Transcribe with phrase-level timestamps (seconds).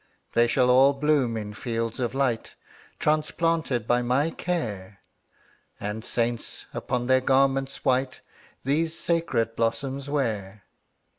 [0.33, 2.55] ``They shall all bloom in fields of light,
[2.97, 5.01] Transplanted by my care,
[5.79, 8.21] And saints, upon their garments white,
[8.63, 10.63] These sacred blossoms wear.''